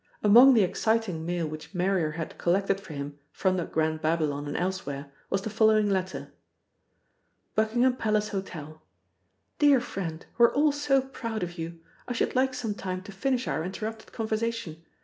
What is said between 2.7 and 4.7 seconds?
for him from the Grand Babylon and